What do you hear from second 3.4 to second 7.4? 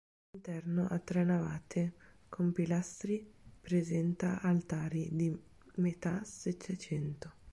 presenta altari di metà Settecento.